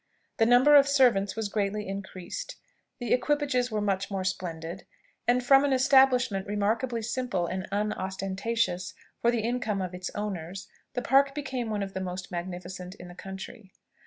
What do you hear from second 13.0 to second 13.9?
the country.